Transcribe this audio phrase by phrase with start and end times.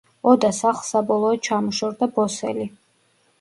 [0.29, 2.67] ოდა სახლს საბოლოოდ ჩამოშორდა ბოსელი.